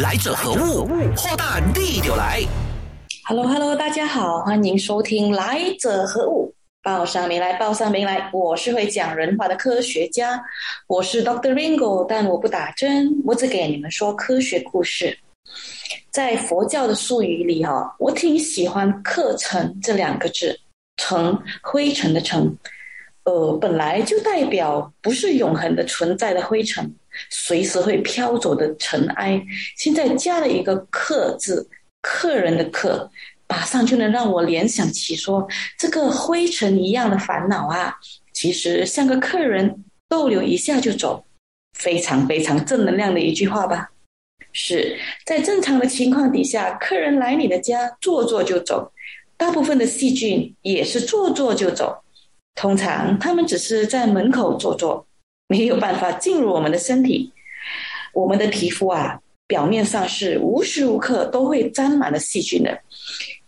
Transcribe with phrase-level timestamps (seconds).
[0.00, 0.86] 来者何物？
[1.16, 2.40] 货大地就来。
[3.24, 8.30] Hello Hello，大家好，欢迎收听《来者何物》，报上名来，报上名来。
[8.32, 10.40] 我是会讲人话的科学家，
[10.86, 15.18] 我是 Doctor Ringo，但我不打针，我只给你们说科学故事。
[16.12, 20.56] 在佛教的术语里，哈，我挺喜欢“课程”这两个字
[20.96, 22.56] ，“尘”灰尘的“尘”，
[23.26, 26.94] 呃，本来就代表不是永恒的存在的灰尘，
[27.30, 29.42] 随时会飘走的尘埃。
[29.76, 31.68] 现在加了一个“客”字。
[32.00, 33.10] 客人的客，
[33.48, 37.92] 马上就能让我联想起说，这个灰尘一样的烦恼啊，
[38.32, 41.24] 其实像个客人逗留一下就走，
[41.76, 43.90] 非常非常正能量的一句话吧。
[44.52, 48.92] 是在正常的情况底下，客人来你的家坐坐就走，
[49.36, 52.00] 大部分的细菌也是坐坐就走，
[52.54, 55.04] 通常他们只是在门口坐坐，
[55.48, 57.32] 没有办法进入我们的身体，
[58.12, 59.20] 我们的皮肤啊。
[59.48, 62.78] 表面上是无时无刻都会沾满了细菌的，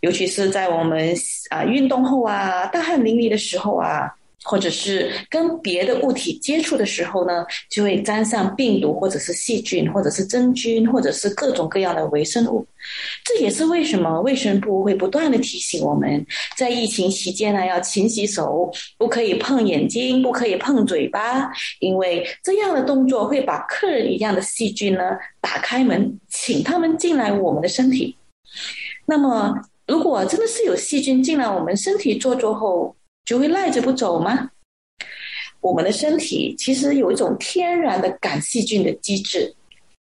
[0.01, 1.15] 尤其是在我们
[1.51, 4.17] 啊运动后啊大汗淋漓的时候啊。
[4.45, 12.67] 或者是跟别的物体接触的时候呢，就会沾上病毒，或者是细菌，或者是真菌，或者是各种各样的微生物。
[13.25, 16.25] 这也是为什么卫生部会不断的提醒我们
[16.57, 25.03] 在疫情期间呢，要勤洗手，不可以碰眼睛，不可以碰嘴巴，因为这样的动作会把客人一样的细菌呢
[25.43, 28.17] 打开门，请他们进来我们的身体。
[29.05, 29.55] 那么，
[29.87, 32.97] 如果真的是有细菌进来我们身体做作后，
[33.31, 34.51] 就会赖着不走吗？
[35.61, 39.55] 我们的身体其实有一种天然的赶细菌的机制。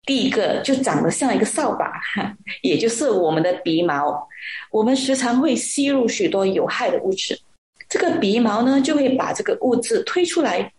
[0.06, 1.90] 第一个就长得像一个扫把，
[2.64, 4.28] 也就是我们的鼻毛。
[4.72, 7.40] 我们时常会吸入许多有害的物质，
[7.88, 10.70] 这个鼻毛呢就会把这个物质推出来。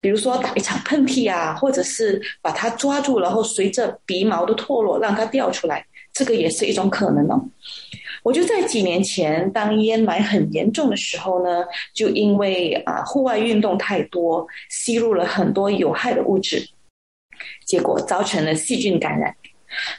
[0.00, 7.40] 比如说打一场喷嚏啊，或者是把它抓住，然后随着鼻毛的脱落让它掉出来，这个也是一种可能哦。
[8.22, 16.64] 我就在几年前，当烟霾很严重的时候呢，就因为啊户外运动太多，吸入了很多有害的物质，
[17.66, 19.34] 结果造成了细菌感染。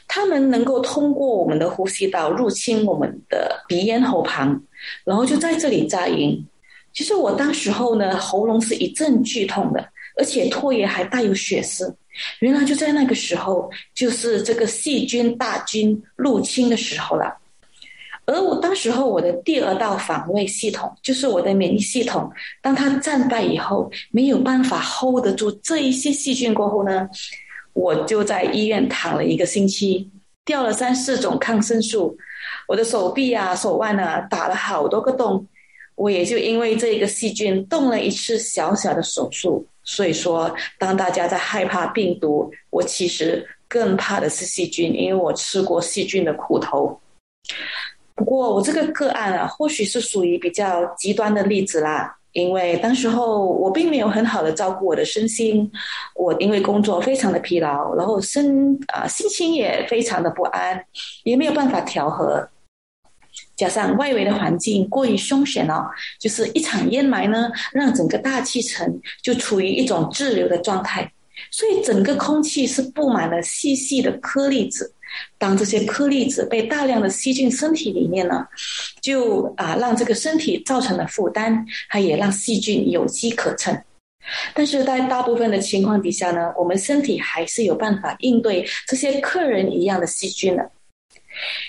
[0.08, 4.62] 它们能够通过我们的呼吸道入侵我们的鼻咽喉旁，
[5.04, 6.46] 然后就在这里扎营。
[6.92, 9.86] 其实我当时候呢，喉咙是一阵剧痛的，
[10.16, 11.94] 而且唾液还带有血丝。
[12.38, 17.36] 原来就在那个时候，就是这个细菌大军入侵的时候了。
[18.26, 22.30] 而我当时候，我的第二道防卫系统就是我的免疫系统，
[22.62, 27.08] 当它战败以后，没有办法 hold 得住这一些细菌过后呢，
[27.74, 30.10] 我就在医院躺了一个星期，
[30.44, 32.16] 掉了三四种抗生素，
[32.66, 35.46] 我的手臂啊、手腕啊打了好多个洞，
[35.94, 39.66] 我也就因为这个细菌动了一次小小的手术。
[39.86, 46.98] 所以说，当大家在害怕病毒，我其实更怕的是细菌，因为我吃过细菌的苦头。
[48.14, 52.16] 不过我这个个案啊，或许是属于比较极端的例子啦。
[52.32, 55.70] 因为当时候我并没有很好的照顾我的身心，
[56.16, 60.84] 我因为工作非常的疲劳，然后身啊心情也非常的不安，
[61.22, 62.48] 也没有办法调和，
[63.54, 65.86] 加上外围的环境过于凶险哦，
[66.18, 71.08] 就是一场烟霾呢，让整个大气层就处于一种滞留的状态，
[71.52, 74.92] 所以整个空气是布满了细细的颗粒子。
[75.38, 78.46] 当这些颗粒子被大量的吸进身体里面呢，
[79.00, 83.76] 就啊让这个身体造成了负担，它也让细菌有机可乘。
[84.54, 90.70] 但是在大部分的情况底下呢，我们身体还是有办法应对这些客人一样的细菌的。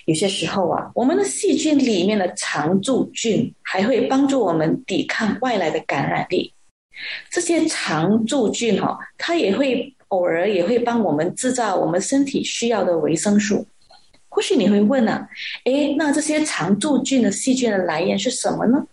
[0.05, 6.53] 有些时候啊，我们的细菌里面的常驻菌还会帮助我们抵抗外来的感染力。
[7.29, 9.91] 这些常驻菌哈，它也会。
[10.09, 13.65] 偶尔也会帮我们制造我们身体需要的维生素。
[14.29, 15.27] 或许你会问啊，
[15.63, 18.85] 诶，那这些常驻菌的细菌的来源是什么呢？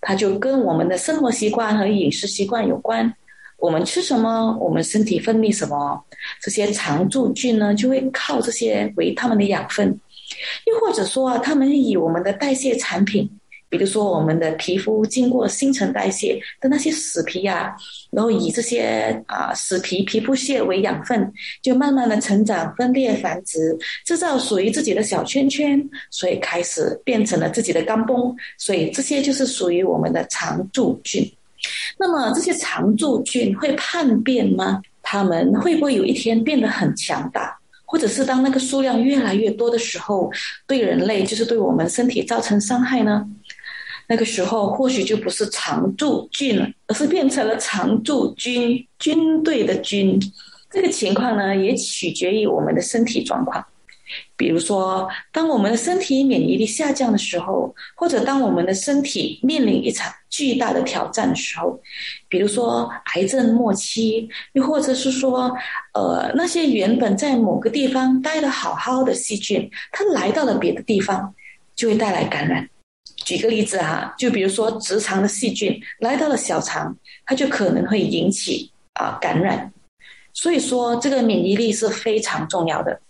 [0.00, 3.14] 它就跟我们的生活习惯和饮食习惯有关。
[3.58, 6.04] 我们吃什么，我们身体分泌什么，
[6.42, 9.96] 这些常驻菌呢，就会靠这些为它们的养分。
[10.66, 13.30] 又或者说啊，它们以我们的代谢产品。
[13.72, 17.74] 比如说，我们的皮肤经过新陈代谢的那些死皮呀，
[18.10, 21.32] 然后以这些啊死皮皮肤屑为养分，
[21.62, 23.74] 就慢慢的成长、分裂、繁殖，
[24.04, 28.36] 制造属于自己的小圈圈，所以开始变成了自己的钢崩。
[28.58, 31.26] 所以这些就是属于我们的常驻菌。
[31.96, 34.82] 那么这些常驻菌会叛变吗？
[35.00, 37.58] 它们会不会有一天变得很强大？
[37.84, 40.30] 或者是当那个数量越来越多的时候，
[40.66, 43.22] 对人类就是对我们身体造成伤害呢？
[44.08, 50.20] 那个时候或许就不是常驻军了，而是变成了常驻军，军队的军。
[50.70, 53.64] 这个情况呢，也取决于我们的身体状况。
[54.36, 61.80] 比如说，当我们的身体免疫力下降的时候，或者当我们的身体面临一场巨大的挑战的时候，
[62.28, 65.50] 比如说癌症末期，又或者是说，
[65.94, 71.34] 呃，那些原本在某个地方待的好好的细菌，它来到了别的地方，
[71.74, 72.68] 就会带来感染。
[73.24, 79.72] 举个例子哈，就比如说直肠的细菌来到了小肠，它就可能会引起啊感染。
[80.34, 83.00] 所以说，这个免疫力是非常重要的。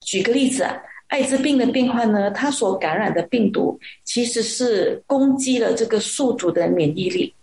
[0.00, 0.76] 举个例子啊，
[1.08, 7.34] 艾滋病的病患呢，他所感染的病毒其实是攻击了这个宿主的免疫力，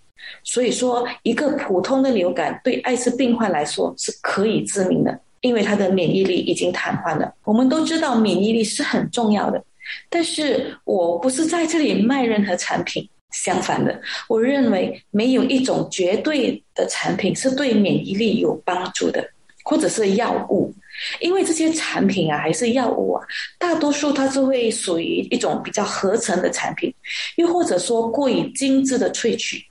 [0.43, 7.33] 所以说一个普通的流感对艾滋病患来说是可以致命的，因为他的免疫力已经瘫痪了。
[7.43, 9.63] 我们都知道免疫力是很重要的，
[10.09, 19.27] 但是我不是在这里卖任何产品，相反的，我认为没有一种绝对的产品是对免疫力有帮助的，
[19.63, 20.73] 或者是药物。
[21.19, 23.25] 因为这些产品啊，还是药物啊，
[23.59, 26.93] 大多数它就会属于一种比较合成的产品，
[27.35, 29.61] 又或者说过于精致的萃取。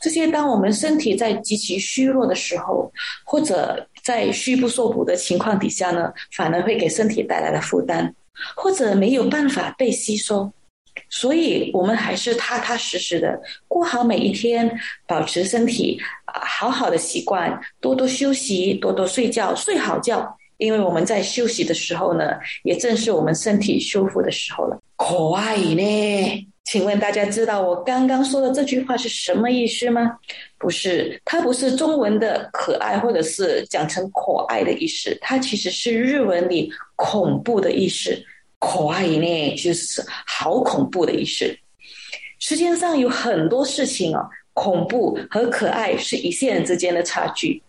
[0.00, 2.90] 这些当我们身体在极其虚弱的时候，
[3.24, 8.14] 或者在虚不受补的情况底下呢，反而会给身体带来了负担，
[8.56, 10.52] 或者没有办法被吸收。
[11.08, 14.70] 所以，我们还是踏踏实实的过好每一天，
[15.06, 20.36] 保持身体啊好好的习惯，多多休息，多多睡觉，睡好觉。
[20.58, 22.34] 因为我们在休息的时候呢，
[22.64, 24.78] 也正是我们身体修复的时候了。
[24.96, 26.49] 可爱呢？
[26.70, 30.16] 请问大家知道我刚刚说的这句话是什么意思吗？
[30.56, 38.16] 不是，它不是中文的可爱，或者是讲成可爱的意思，它其实是日文里恐怖的意思。
[38.60, 41.52] 可爱呢，就是好恐怖的意思。
[42.38, 47.60] 世界上有很多事情哦，恐怖和可爱是一线之间的差距。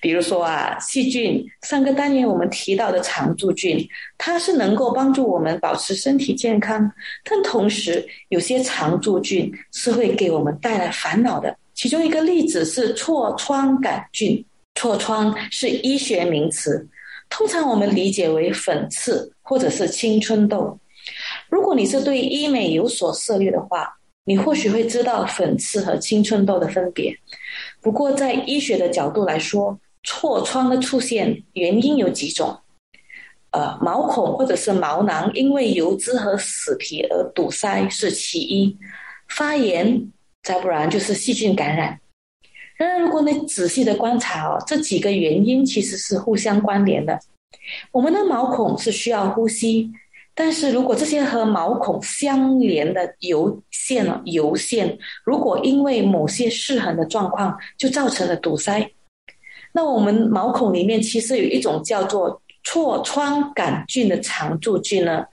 [0.00, 3.86] 比如说啊，细菌，上个单元我们提到的常驻菌，
[4.18, 6.90] 它是能够帮助我们保持身体健康，
[7.24, 11.56] 但同时有些常驻菌是会给我们带来烦恼的。
[11.74, 14.44] 其中一个例子是痤疮杆菌，
[14.74, 16.86] 痤疮是医学名词，
[17.30, 20.78] 通常我们理解为粉刺或者是青春痘。
[21.48, 27.12] 如果你是对医美有所涉猎的话，你或许会知道粉刺和青春痘的分别。
[27.82, 32.56] 不过，在医学的角度来说，痤疮的出现原因有几种，
[33.50, 38.78] 呃，毛孔或者是毛囊因为油脂和死皮而堵塞是其一，
[39.28, 40.10] 发炎
[40.44, 42.00] 再不然就是细菌感染。
[42.76, 47.18] 然而，如果你仔细的观察哦，这几个原因其实是互相关联的。
[47.90, 49.90] 我们的毛孔是需要呼吸。
[50.34, 58.90] 但是如果这些和毛孔相连的油线，油线如果因为某些失衡的状况就造成了堵塞，
[59.72, 65.24] 那我们毛孔里面其实有一种叫做痤疮杆菌的常驻菌呢，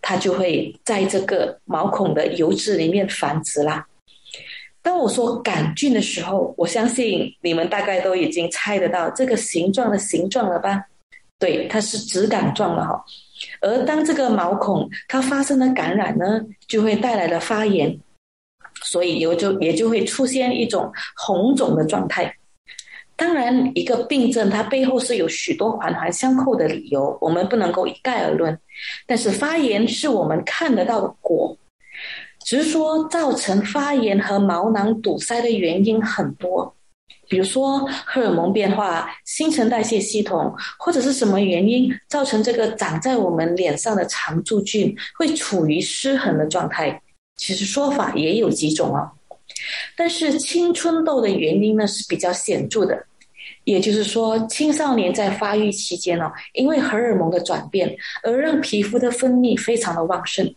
[0.00, 3.84] 它就会在这个毛孔的油脂里面繁殖啦。
[4.82, 10.84] 当我说杆菌的时候，我相信你们大概都已经猜得到这个形状的形状了吧？
[11.38, 13.02] 对，它是直杆状的哈。
[13.60, 17.98] 而当这个毛孔它发生了感染呢，就会带来了发炎，
[18.82, 22.36] 所以有就也就会出现一种红肿的状态。
[23.16, 28.58] 当然，一个病症它背后是有许多环环相扣的理由，我们不能够一概而论。
[29.06, 31.56] 但是发炎是我们看得到的果，
[32.44, 36.74] 只是说造成发炎和毛囊堵塞的原因很多。
[37.34, 47.02] 比如说荷尔蒙变化、新陈代谢系统，或者是什么原因造成这个长在我们脸上的常驻菌会处于失衡的状态？
[47.36, 49.10] 其实说法也有几种哦。
[49.96, 53.04] 但是青春痘的原因呢是比较显著的，
[53.64, 60.54] 也就是说青少年在发育期间呢，因为荷尔蒙的转变而让皮肤的分泌非常的旺盛，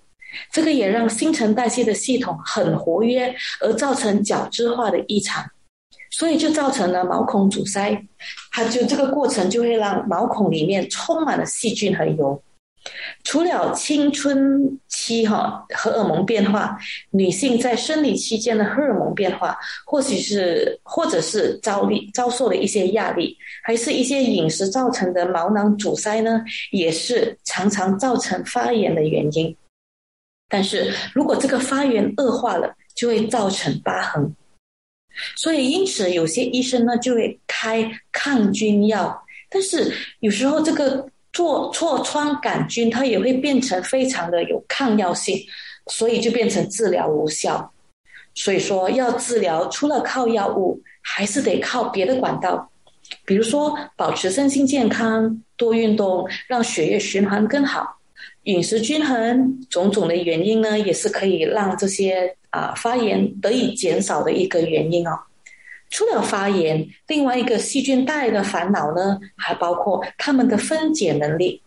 [0.51, 5.43] 这个也让新陈代谢的系统很活跃，而造成角质化的异常。
[6.11, 8.01] 所以就造成了毛孔阻塞，
[8.51, 12.41] 它就这个过程就会让毛孔里面充满了细菌和油。
[13.25, 16.77] 除了青春期哈荷尔蒙变化，
[17.11, 29.53] 女性在生理期间的荷尔蒙变化，或许是或者是遭力遭受了一些压力，还是一些饮食造成的毛囊阻塞呢，也是常常造成发炎的原因。
[30.47, 34.33] 但是如果这个发炎恶化了，就会造成疤痕。
[35.35, 45.37] 所以，因此有些医生呢就会开抗菌药，但是有时候这个做痤疮杆菌它也会变成非常的有抗药性，
[45.87, 47.73] 所以就变成治疗无效。
[48.33, 52.69] 所以说，要治疗除了靠药物，还是得靠别的管道，
[53.25, 57.96] 比如说保持身心健康、多运动，让血液循环更好，
[58.47, 65.19] 饮食均衡，种种的原因呢，也是可以让这些啊发炎得以减少的一个原因哦。
[65.89, 71.61] 除了发炎，另外一个细菌带来的烦恼呢，还包括它们的分解能力。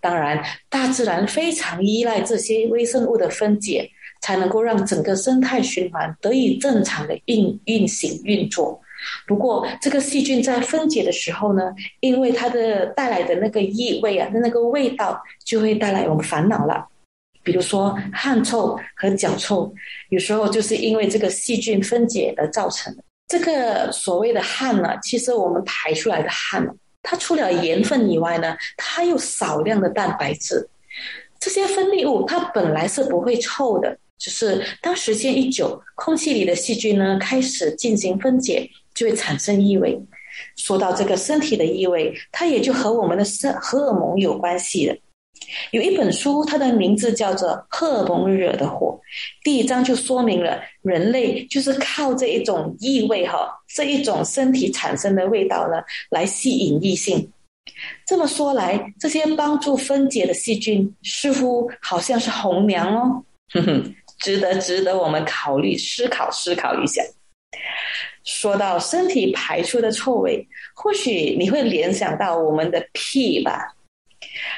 [0.00, 3.90] 当然，大自然非常依赖这些微生物的分解，
[4.22, 8.80] 才能够让整个生态循环得以正常的运运行运作。
[9.26, 11.62] 不过，这个细菌在分解的时候呢，
[12.00, 16.86] 因为它的带来的那个异味啊，那个味道就会带来我们烦恼了。
[17.42, 19.70] 比如说汗臭和脚臭，
[20.08, 23.02] 有时候就是因为这个细菌分解而造成的。
[23.28, 26.66] 这个所谓的汗呢，其实我们排出来的汗，
[27.02, 30.68] 它除了盐分以外呢，它有少量的蛋白质。
[31.38, 38.70] 这些分泌物它本来是不会臭的，只是当时间一久，空气里的细菌呢开始进行分解。
[38.94, 40.00] 就会产生异味。
[40.56, 44.98] 说到这个身体的异味，它也就和我们的生荷尔蒙有关系的。
[45.72, 48.98] 有一本书，它的名字叫做《荷尔蒙惹的祸》，
[49.44, 57.30] 第一章就说明了人类就是靠这一种异味哈，这一种身体产生的味道呢，来吸引异性。
[58.06, 67.02] 这么说来，这些帮助分解的细菌似乎好像是红娘哦，哼哼，值得值得我们考虑思考思考一下。
[68.24, 73.74] 说到身体排出的臭味，或许你会联想到我们的屁吧？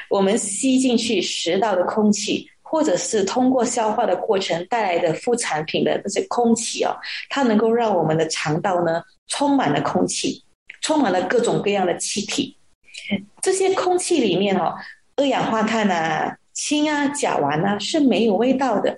[0.09, 6.95] 我们吸进去食道的空气，或者是通过消化的过程带来的副产品的这些空气哦，
[7.29, 10.41] 它能够让我们的肠道呢充满了空气，
[10.81, 12.57] 充满了各种各样的气体。
[13.41, 14.73] 这些空气里面哦，
[15.17, 18.97] 二氧化碳啊、氢啊、甲烷啊是没有味道的，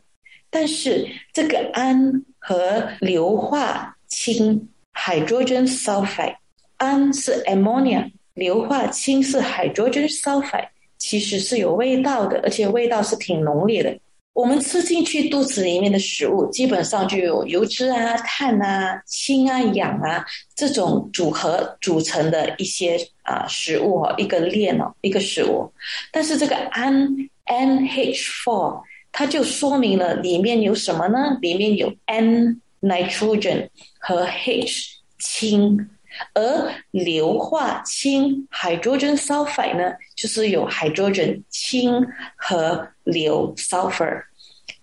[0.51, 3.95] 但是这个氨和硫化。
[4.09, 6.35] 氢 （hydrogen sulfide），
[6.77, 13.97] 氨是 ammonia，硫化氢是 hydrogen sulfide，其实是有味道的，而且味道是挺浓烈的。
[14.33, 20.25] 我们吃进去肚子里面的食物，基本上就有油脂啊、碳啊、氢啊、氧啊
[20.55, 25.69] 这种组合组成的一些啊食物哦，一个链哦，一个食物。
[26.11, 27.09] 但是这个氨
[27.47, 31.37] NH4，它就说明了里面有什么呢？
[31.41, 32.61] 里面有 N。
[32.81, 33.67] Nitrogen
[33.99, 35.89] 和 H 氢，
[36.33, 42.05] 而硫化氢 hydrogen sulfide 呢，就是有 hydrogen 氢
[42.35, 44.23] 和硫 sulfur，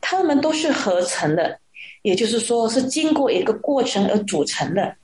[0.00, 1.58] 它们都是合成的，
[2.02, 4.96] 也就是说是经过一个过程而组成的。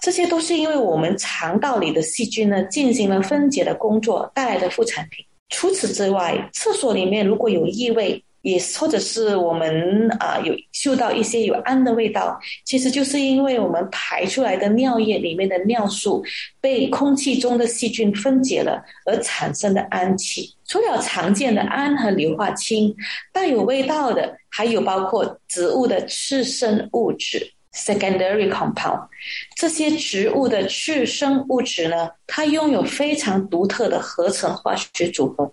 [0.00, 5.24] 这些都是因为我们肠道里的细菌呢进行了分解的工作带来的副产品。
[5.48, 8.24] 除此之外，厕所里面如果有异味。
[8.42, 16.24] 也或者是我们啊有嗅到一些有氨的味道，其实就是因为我们排出来的尿液里面的尿素
[16.60, 20.54] 被空气中的细菌分解了而产生的氨气。
[20.66, 22.94] 除了常见的氨和硫化氢，
[23.32, 29.06] 带有味道的还有包括植物的次生物质 （secondary compound）。
[29.54, 35.52] 这些植物的次生物质呢，它拥有非常独特的合成化学组合。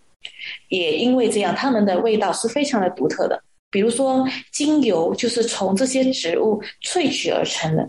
[0.70, 3.42] 也因为这样，它们的味道是非常的独特的。
[3.72, 7.88] 比如说，精油就是从这些植物萃取而成的。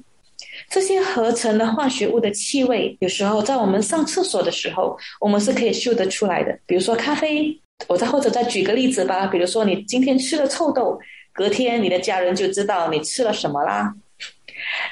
[0.68, 6.56] 这些合成的化学物的气味，有时候在我们上厕所的时候，我们是可以嗅得出来的。
[6.66, 7.58] 比如说咖啡，
[7.88, 9.26] 我再或者再举个例子吧。
[9.26, 10.98] 比如说，你今天吃了臭豆，
[11.32, 13.94] 隔天你的家人就知道你吃了什么啦。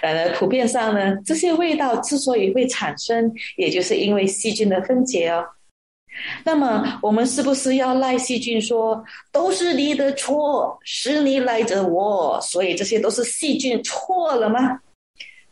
[0.00, 5.44] 呃，普遍上呢，这些味道之所以会产生，也就是因为细菌的分解哦。
[6.44, 14.80] 那么，我们是不是要赖细菌说都是你的错，是你赖着我，所以这些都是细菌错了吗？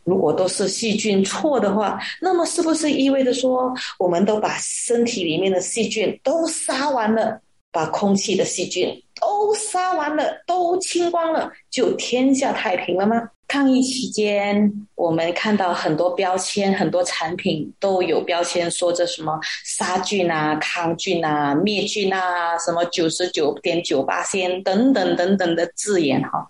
[0.03, 13.29] 如果都是细菌错的话，那么是不是意味着说，我们都把身体里面的细菌都杀完了，把空气的细菌都杀完了，都清光了，就天下太平了吗？
[13.47, 26.45] 抗疫期间，我们看到很多标签，很多产品都有标签，说着什么杀菌啊、抗菌啊、灭菌啊，什么九十九点九八仙等等等等的字眼哈。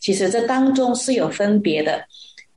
[0.00, 2.04] 其实这当中是有分别的，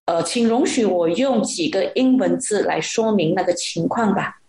[0.05, 4.39] 呃，请容许我用几个英文字来说明那个情况吧。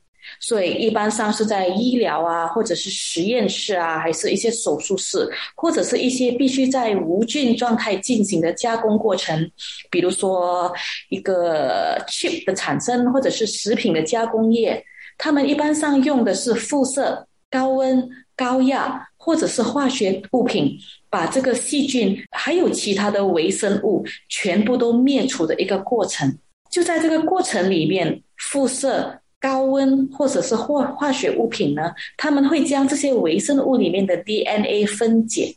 [0.44, 9.48] 所以一般上是在医疗啊，或者是实验室啊，还是一些手术室，或者是一些必须在无菌状态进行的加工过程，
[9.88, 10.74] 比如说
[11.10, 14.84] 一个 chip 的产生，或者是食品的加工业，
[15.16, 20.76] 他们一般上用的是辐射、高温、高压，或者是化学物品，
[21.08, 26.36] 把这个细菌还有其他的微生物全部都灭除的一个过程。
[26.68, 29.21] 就在这个过程里面，辐射。
[29.42, 35.56] 高温或者是化化学物品呢，他们会将这些微生物里面的 DNA 分解，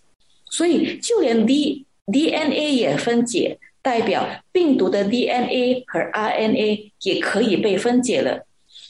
[0.49, 8.45] 所以就连 D DNA 也分解，代表病毒的 DNA 和 RNA 也可以被分解了。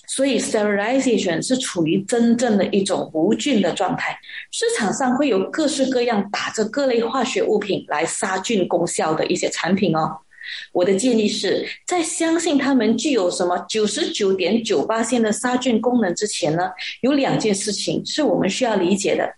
[0.07, 4.17] 所以 sterilization 是处于真正的一种无菌的状态。
[4.51, 10.17] 市场上会有各式各样打着各类化学物品来杀菌功效的一些产品哦。
[10.71, 16.71] 我的建议是在相信他们具有什么九十九点九八线的杀菌功能之前呢，
[17.01, 19.35] 有两件事情是我们需要理解的。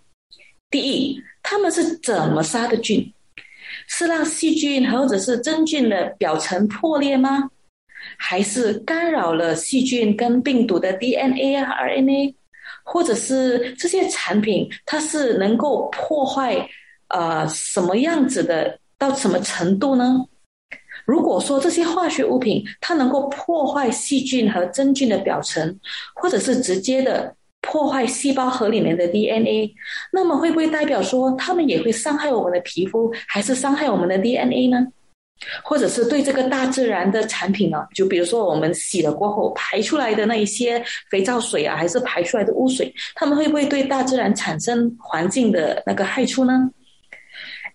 [0.69, 3.13] 第一，他们是怎么杀的菌？
[3.87, 7.49] 是让细菌或者是真菌的表层破裂吗？
[8.17, 12.33] 还是干扰了细菌跟病毒的 DNA 啊 RNA？
[12.83, 16.69] 或者是这些产品它是能够破坏
[17.09, 20.25] 呃什么样子的到什么程度呢？
[21.07, 25.79] 如果说这些化学物品它能够破坏细菌和真菌的表层，
[26.13, 29.73] 或者是直接的破坏细胞核里面的 DNA，
[30.11, 34.85] 那么会不会代表说它们也会伤害我们的皮肤，还是伤害我们的 DNA 呢？
[35.63, 37.85] 或者是对这个大自然的产品呢？
[37.93, 46.69] 就比如说我们洗了过后排出来的那一些肥皂水啊，还是排出来的污水，它们会不会对大自然产生环境的那个害处呢？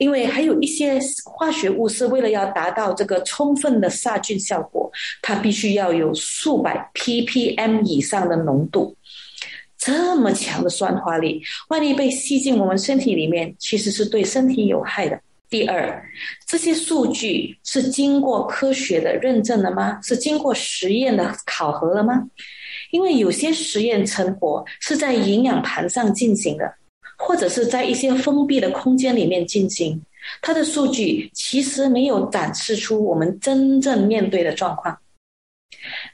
[0.03, 4.91] 因为还有一些化学物是为了要达到这个充分的杀菌效果，
[5.23, 8.97] 它必须要有数百 ppm 以上的浓度，
[9.79, 15.17] 这么强的酸化力，万一被吸进我们身体里面，其实是对身体有害的。
[15.49, 16.05] 第二，
[16.49, 20.01] 这些数据是经过科学的认证了吗？
[20.03, 22.25] 是经过实验的考核了吗？
[22.91, 26.75] 因为有些实验成果是在营养盘上进行的。
[27.25, 30.03] 或者是在一些封闭的空间里面进行，
[30.41, 34.99] 它的数据其实没有展示出我们真正面对的状况。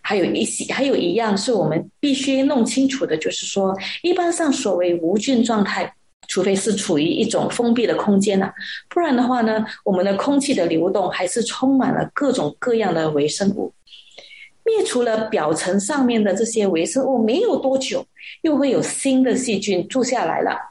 [0.02, 5.94] 还有一些，还有一样是我们必须弄清楚的，就是说，一般上所谓无菌状态，
[6.28, 8.52] 除非是处于一种封闭的空间呐，
[8.90, 13.72] 不然的话呢，我们的空气的流动还是充满了各种各样的微生物。
[14.64, 18.06] 灭除了表层上面的这些微生物，没有多久，
[18.42, 20.67] 又会有新的细菌住下来了。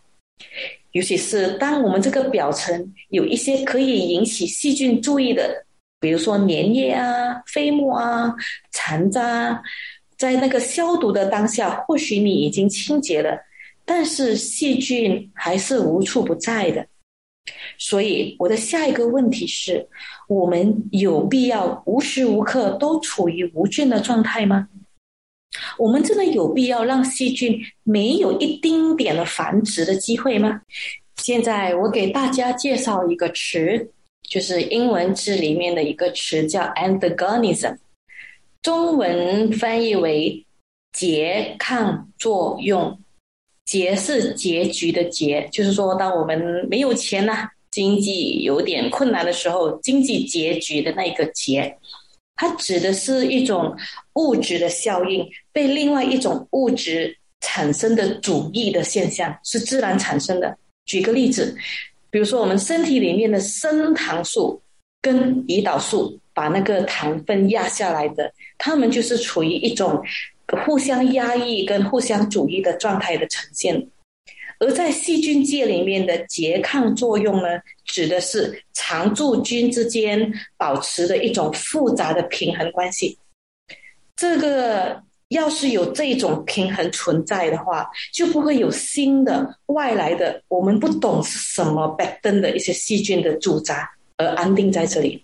[0.91, 5.65] 尤其是当我们这个表层有一些可以引起细菌注意的，
[5.99, 8.33] 比如说粘液啊、飞沫啊、
[8.71, 9.61] 残渣，
[10.17, 13.37] 在那个消毒的当下，或许你已经清洁了，
[13.85, 16.87] 但是细菌还是无处不在的。
[17.77, 19.87] 所以我的下一个问题是：
[20.27, 24.67] 我们有必要无时无刻都处于无菌的状态吗？
[25.77, 30.61] 我们真的有必要让细菌没有一丁点的繁殖的机会吗？
[31.17, 33.89] 现在我给大家介绍一个词，
[34.29, 37.75] 就是英文字里面的一个词叫 antagonism，
[38.61, 40.45] 中文翻译为
[40.93, 42.99] 拮抗作用。
[43.65, 51.73] 拮是结局的拮，就是说当我们没有钱呐，经济有点困难的时候，经济拮据的那个拮。
[52.37, 53.75] 它指的是一种
[54.13, 60.57] 物质的效应被另外一种物质产生的主义的现象，是自然产生的。
[60.85, 61.57] 举个例子，
[62.09, 64.61] 比如说我们身体里面的升糖素
[65.01, 70.01] 跟胰岛素把那个糖分压下来的，它们就是处于一种
[70.65, 73.87] 互相压抑跟互相主义的状态的呈现。
[74.59, 77.49] 而在细菌界里面的拮抗作用呢，
[77.85, 83.17] 指的是常驻菌之间保持的一种复杂的平衡关系。
[84.15, 95.23] 这个要是有这种平衡存在的话，就不会有新的外来的我们不懂是什么白灯的一些细菌的驻扎而安定在这里。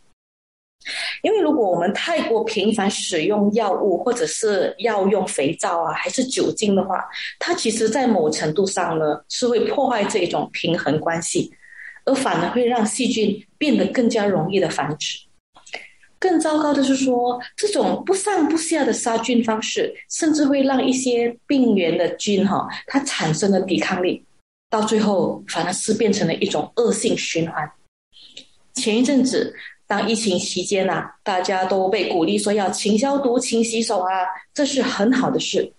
[1.21, 7.03] 因为如果我们太过频繁使用药物，或者是药用肥皂啊，还是酒精的话，
[7.39, 11.51] 它其实在某程度上呢，是会破坏这种平衡关系，
[12.05, 15.19] 而反而会让细菌变得更加容易的繁殖。
[16.19, 24.23] 更糟糕的是说，这种不上不下的杀菌方式，甚至会让一些病原的菌哈，它产生了抵抗力，
[24.69, 27.69] 到最后反而是变成了一种恶性循环。
[28.73, 29.53] 前一阵子，
[29.87, 34.09] 当疫情期间呐，大家都被鼓励说要勤消毒、勤洗手啊，
[34.53, 35.71] 这是很好的事。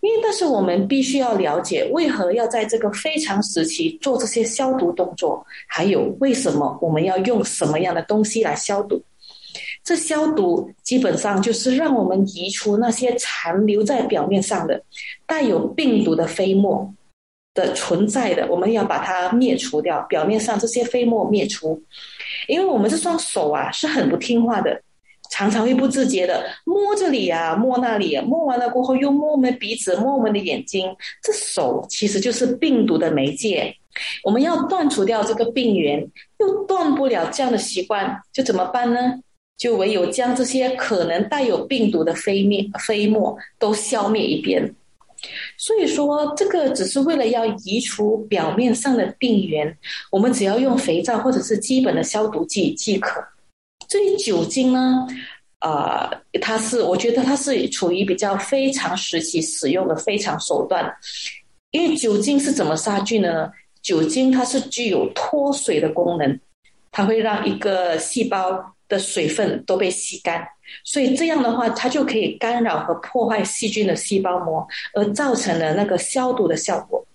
[0.00, 9.02] 因为，但是我们必须要了解，为何要在这个非常时期做这些消毒动作，还有为什么我们要用什么样的东西来消毒？
[9.82, 14.80] 这消毒基本上就是让我们移除那些残留在表面上的
[15.26, 16.88] 带有病毒的飞沫
[17.58, 20.00] 的存在的，我们要把它灭除掉。
[20.08, 21.82] 表面上这些飞沫灭除，
[22.46, 24.80] 因为我们这双手啊是很不听话的。
[25.30, 30.88] 常常会不自觉的摸这里啊，摸那里，摸完了过后又摸我们鼻子，摸我们的眼睛。
[31.22, 33.74] 这手其实就是病毒的媒介，
[34.24, 36.00] 我们要断除掉这个病源，
[36.40, 39.00] 又断不了这样的习惯，就怎么办呢？
[39.58, 44.74] 就唯有将这些可能带有病毒的飞灭飞沫都消灭一遍。
[45.56, 49.76] 所以说，这个只是为了要移除表面上的病原，
[50.10, 53.20] 我们只要用肥皂或者是基本的消毒剂即可。
[53.88, 55.06] 至于酒精呢，
[55.60, 56.08] 呃，
[56.40, 60.94] 它是我觉得它是处于比较非常时期使用的非常手段，
[61.72, 63.50] 因为酒精是怎么杀菌呢？
[63.80, 66.40] 酒精它是具有脱水的功能，
[66.90, 70.48] 它会让一个细胞的水分都被吸干，
[70.82, 77.06] 所以这样的话，它就可以干扰和破坏细菌的细胞膜，而造成了那个消毒的效果。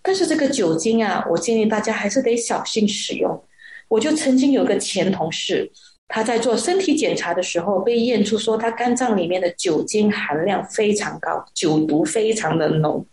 [0.00, 3.44] 但是这个酒精啊，我建议大家还是得小心使用。
[3.88, 5.70] 我就曾经有个前同事。
[6.08, 13.04] 他在做身体检查的时候，被验出说他肝脏里面的酒精含量非常高，酒毒非常的浓。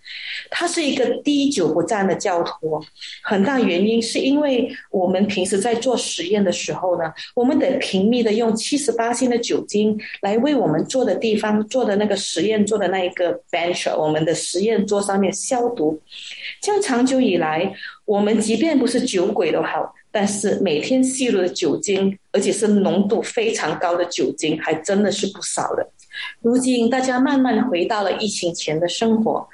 [0.50, 2.82] 他是一个滴酒不沾的教徒，
[3.22, 16.00] 很大原因是因为我们平时在做实验的时候呢，我们得频密的用七十八星的酒精来为我们做的地方做的那个实验做的那一个 bench，我们的实验桌上面消毒。
[16.62, 17.74] 这样长久以来，
[18.06, 19.94] 我们即便不是酒鬼都好。
[20.16, 25.86] 但是每天吸入的酒精，而且是浓度非常高的酒精，还真的是不少的。
[26.42, 29.46] 如今大家慢慢回到了疫情前的生活，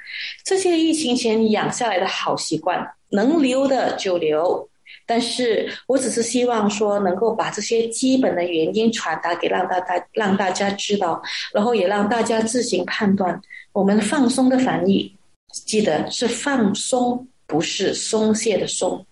[0.44, 4.68] 这些疫情前养下来的好习惯，能留的就留。
[5.04, 11.20] 但是我只是希望说，能够把这些基本的原因传达给让大家让大家知道，
[11.52, 13.42] 然后也让大家自行判断。
[13.72, 15.12] 我们放松的反应，
[15.66, 19.04] 记得是放松，不是松懈的松。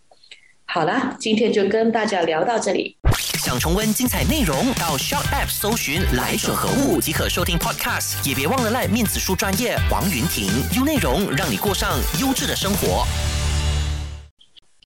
[0.72, 2.96] 好啦，今天就跟大家聊到这里。
[3.40, 8.24] 想重温精彩内容，到 s h o p App 搜寻“来者何物”即可收听 Podcast。
[8.24, 13.04] 也别忘了赖面子书专业王云婷，用内容让你过上优质的生活。